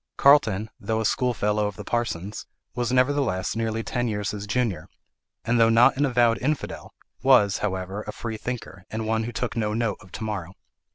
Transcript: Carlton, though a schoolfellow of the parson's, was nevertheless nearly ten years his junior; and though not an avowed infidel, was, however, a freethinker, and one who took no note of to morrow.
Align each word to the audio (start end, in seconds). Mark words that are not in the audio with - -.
Carlton, 0.17 0.71
though 0.79 0.99
a 0.99 1.05
schoolfellow 1.05 1.67
of 1.67 1.75
the 1.75 1.83
parson's, 1.83 2.47
was 2.73 2.91
nevertheless 2.91 3.55
nearly 3.55 3.83
ten 3.83 4.07
years 4.07 4.31
his 4.31 4.47
junior; 4.47 4.87
and 5.45 5.59
though 5.59 5.69
not 5.69 5.95
an 5.95 6.07
avowed 6.07 6.41
infidel, 6.41 6.91
was, 7.21 7.59
however, 7.59 8.01
a 8.07 8.11
freethinker, 8.11 8.83
and 8.89 9.05
one 9.05 9.25
who 9.25 9.31
took 9.31 9.55
no 9.55 9.75
note 9.75 9.97
of 10.01 10.11
to 10.11 10.23
morrow. 10.23 10.55